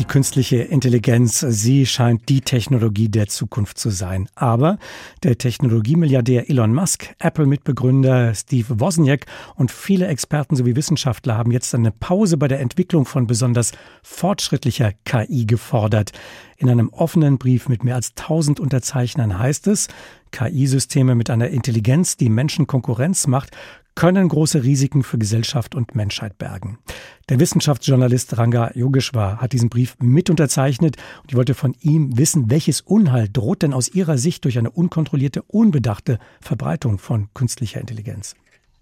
[0.00, 4.30] Die künstliche Intelligenz, sie scheint die Technologie der Zukunft zu sein.
[4.34, 4.78] Aber
[5.22, 9.26] der Technologiemilliardär Elon Musk, Apple-Mitbegründer Steve Wozniak
[9.56, 14.92] und viele Experten sowie Wissenschaftler haben jetzt eine Pause bei der Entwicklung von besonders fortschrittlicher
[15.04, 16.12] KI gefordert.
[16.56, 19.88] In einem offenen Brief mit mehr als 1000 Unterzeichnern heißt es,
[20.30, 23.54] KI-Systeme mit einer Intelligenz, die Menschen Konkurrenz macht,
[24.00, 26.78] können große Risiken für Gesellschaft und Menschheit bergen.
[27.28, 32.48] Der Wissenschaftsjournalist Ranga Yogeshwar hat diesen Brief mit unterzeichnet und ich wollte von ihm wissen,
[32.48, 38.36] welches Unheil droht denn aus Ihrer Sicht durch eine unkontrollierte, unbedachte Verbreitung von künstlicher Intelligenz?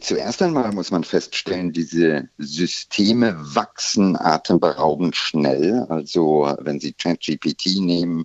[0.00, 5.86] Zuerst einmal muss man feststellen, diese Systeme wachsen atemberaubend schnell.
[5.88, 8.24] Also wenn Sie ChatGPT nehmen,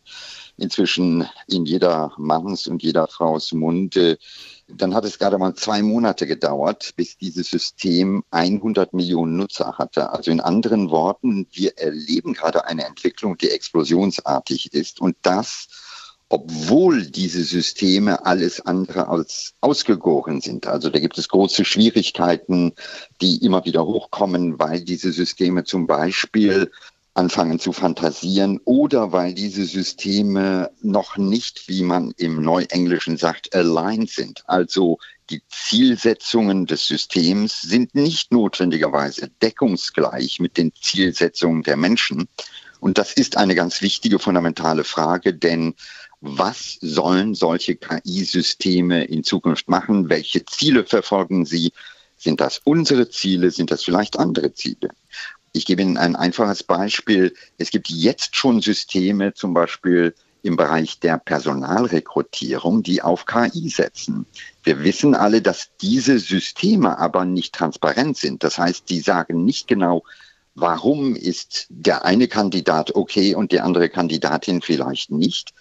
[0.57, 4.17] inzwischen in jeder Manns und jeder Frau's Munde
[4.71, 10.11] dann hat es gerade mal zwei Monate gedauert, bis dieses System 100 Millionen Nutzer hatte.
[10.11, 15.67] Also in anderen Worten, wir erleben gerade eine Entwicklung, die explosionsartig ist und das,
[16.29, 20.67] obwohl diese Systeme alles andere als ausgegoren sind.
[20.67, 22.73] Also da gibt es große Schwierigkeiten,
[23.19, 26.71] die immer wieder hochkommen, weil diese Systeme zum Beispiel
[27.15, 34.09] anfangen zu fantasieren oder weil diese Systeme noch nicht, wie man im Neuenglischen sagt, aligned
[34.09, 34.43] sind.
[34.45, 42.29] Also die Zielsetzungen des Systems sind nicht notwendigerweise deckungsgleich mit den Zielsetzungen der Menschen.
[42.79, 45.75] Und das ist eine ganz wichtige fundamentale Frage, denn
[46.21, 50.09] was sollen solche KI-Systeme in Zukunft machen?
[50.09, 51.71] Welche Ziele verfolgen sie?
[52.17, 53.51] Sind das unsere Ziele?
[53.51, 54.89] Sind das vielleicht andere Ziele?
[55.53, 57.33] Ich gebe Ihnen ein einfaches Beispiel.
[57.57, 64.25] Es gibt jetzt schon Systeme, zum Beispiel im Bereich der Personalrekrutierung, die auf KI setzen.
[64.63, 68.43] Wir wissen alle, dass diese Systeme aber nicht transparent sind.
[68.43, 70.03] Das heißt, die sagen nicht genau,
[70.55, 75.53] warum ist der eine Kandidat okay und die andere Kandidatin vielleicht nicht.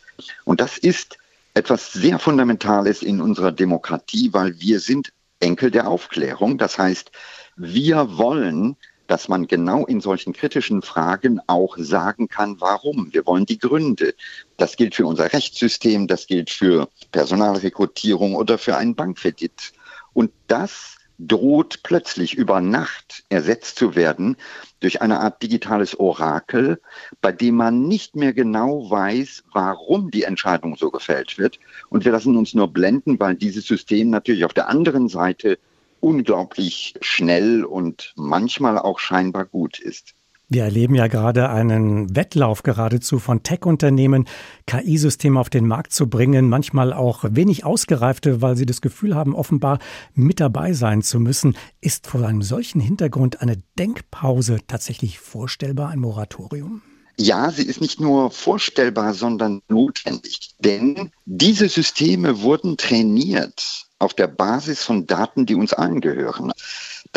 [0.45, 1.19] Und das ist
[1.55, 6.59] etwas sehr Fundamentales in unserer Demokratie, weil wir sind Enkel der Aufklärung.
[6.59, 7.11] Das heißt,
[7.57, 8.77] wir wollen,
[9.09, 13.13] dass man genau in solchen kritischen Fragen auch sagen kann, warum.
[13.13, 14.15] Wir wollen die Gründe.
[14.57, 19.73] Das gilt für unser Rechtssystem, das gilt für Personalrekrutierung oder für einen Bankkredit.
[20.13, 24.37] Und das droht plötzlich über Nacht ersetzt zu werden
[24.81, 26.81] durch eine Art digitales Orakel,
[27.21, 31.59] bei dem man nicht mehr genau weiß, warum die Entscheidung so gefällt wird.
[31.89, 35.59] Und wir lassen uns nur blenden, weil dieses System natürlich auf der anderen Seite
[36.01, 40.15] unglaublich schnell und manchmal auch scheinbar gut ist.
[40.51, 44.27] Wir erleben ja gerade einen Wettlauf geradezu von Tech-Unternehmen,
[44.67, 49.35] KI-Systeme auf den Markt zu bringen, manchmal auch wenig ausgereifte, weil sie das Gefühl haben,
[49.35, 49.79] offenbar
[50.15, 51.55] mit dabei sein zu müssen.
[51.83, 56.81] Ist vor einem solchen Hintergrund eine Denkpause tatsächlich vorstellbar, ein Moratorium?
[57.19, 60.55] Ja, sie ist nicht nur vorstellbar, sondern notwendig.
[60.61, 66.53] Denn diese Systeme wurden trainiert auf der Basis von Daten, die uns allen gehören,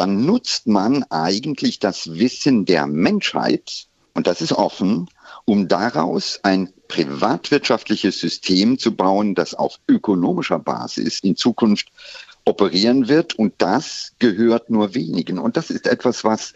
[0.02, 3.86] dann nutzt man eigentlich das Wissen der Menschheit,
[4.16, 5.08] und das ist offen,
[5.46, 11.92] um daraus ein privatwirtschaftliches System zu bauen, das auf ökonomischer Basis in Zukunft
[12.46, 13.36] operieren wird.
[13.36, 15.38] Und das gehört nur wenigen.
[15.38, 16.54] Und das ist etwas, was,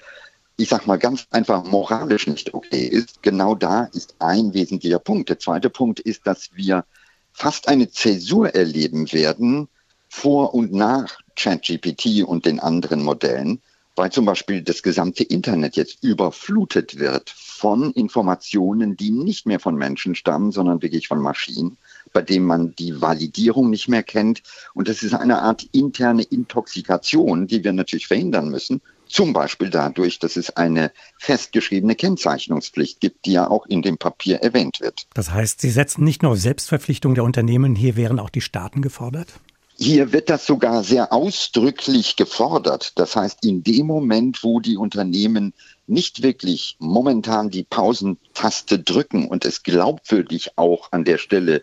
[0.58, 3.22] ich sag mal, ganz einfach moralisch nicht okay ist.
[3.22, 5.30] Genau da ist ein wesentlicher Punkt.
[5.30, 6.84] Der zweite Punkt ist, dass wir
[7.32, 9.68] fast eine Zäsur erleben werden,
[10.10, 13.62] vor und nach ChatGPT und den anderen Modellen,
[13.96, 19.76] weil zum Beispiel das gesamte Internet jetzt überflutet wird von Informationen, die nicht mehr von
[19.76, 21.78] Menschen stammen, sondern wirklich von Maschinen,
[22.12, 24.44] bei denen man die Validierung nicht mehr kennt.
[24.74, 28.82] Und das ist eine Art interne Intoxikation, die wir natürlich verhindern müssen.
[29.08, 34.38] Zum Beispiel dadurch, dass es eine festgeschriebene Kennzeichnungspflicht gibt, die ja auch in dem Papier
[34.38, 35.06] erwähnt wird.
[35.14, 38.82] Das heißt, Sie setzen nicht nur auf Selbstverpflichtung der Unternehmen, hier wären auch die Staaten
[38.82, 39.40] gefordert?
[39.78, 42.94] Hier wird das sogar sehr ausdrücklich gefordert.
[42.96, 45.54] Das heißt, in dem Moment, wo die Unternehmen
[45.86, 51.62] nicht wirklich momentan die Pausentaste drücken und es glaubwürdig auch an der Stelle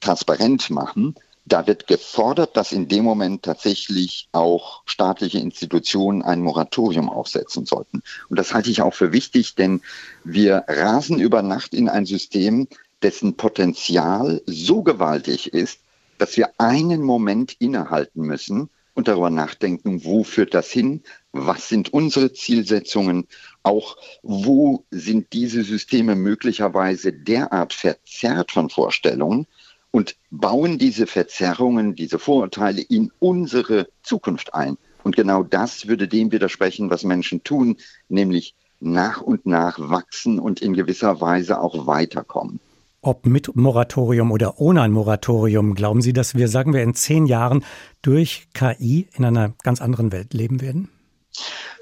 [0.00, 7.10] transparent machen, da wird gefordert, dass in dem Moment tatsächlich auch staatliche Institutionen ein Moratorium
[7.10, 8.02] aufsetzen sollten.
[8.28, 9.82] Und das halte ich auch für wichtig, denn
[10.22, 12.68] wir rasen über Nacht in ein System,
[13.02, 15.80] dessen Potenzial so gewaltig ist,
[16.20, 21.02] dass wir einen Moment innehalten müssen und darüber nachdenken, wo führt das hin?
[21.32, 23.26] Was sind unsere Zielsetzungen?
[23.62, 29.46] Auch wo sind diese Systeme möglicherweise derart verzerrt von Vorstellungen
[29.92, 34.76] und bauen diese Verzerrungen, diese Vorurteile in unsere Zukunft ein?
[35.02, 37.78] Und genau das würde dem widersprechen, was Menschen tun,
[38.10, 42.60] nämlich nach und nach wachsen und in gewisser Weise auch weiterkommen.
[43.02, 47.24] Ob mit Moratorium oder ohne ein Moratorium, glauben Sie, dass wir, sagen wir, in zehn
[47.24, 47.64] Jahren
[48.02, 50.90] durch KI in einer ganz anderen Welt leben werden?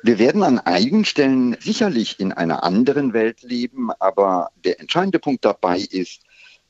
[0.04, 5.44] Wir werden an einigen Stellen sicherlich in einer anderen Welt leben, aber der entscheidende Punkt
[5.44, 6.22] dabei ist,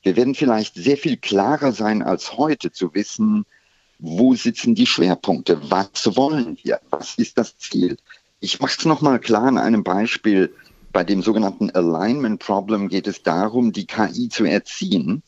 [0.02, 3.44] wir werden vielleicht sehr viel klarer sein als heute zu wissen,
[3.98, 7.98] wo sitzen die Schwerpunkte, was wollen wir, was ist das Ziel.
[8.40, 10.54] Ich mache es nochmal klar an einem Beispiel.
[10.98, 15.22] Bei dem sogenannten Alignment Problem geht es darum, die KI zu erziehen.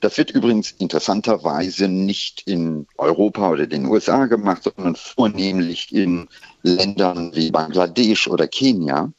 [0.00, 6.28] Das wird übrigens interessanterweise nicht in Europa oder den USA gemacht, sondern vornehmlich in
[6.62, 9.14] Ländern wie Bangladesch oder Kenia.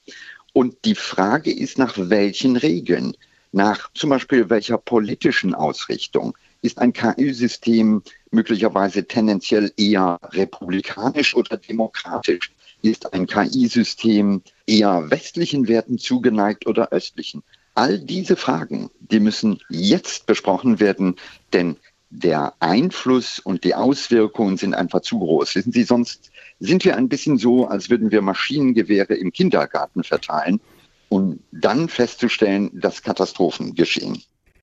[0.53, 3.17] Und die Frage ist, nach welchen Regeln,
[3.51, 8.03] nach zum Beispiel welcher politischen Ausrichtung ist ein KI-System
[8.35, 12.51] möglicherweise tendenziell eher republikanisch oder demokratisch?
[12.81, 17.41] Ist ein KI-System eher westlichen Werten zugeneigt oder östlichen?
[17.73, 21.15] All diese Fragen, die müssen jetzt besprochen werden,
[21.51, 21.77] denn
[22.09, 25.55] der Einfluss und die Auswirkungen sind einfach zu groß.
[25.55, 30.61] Wissen Sie, sonst sind wir ein bisschen so, als würden wir Maschinengewehre im Kindergarten verteilen,
[31.09, 34.21] um dann festzustellen, dass Katastrophen geschehen.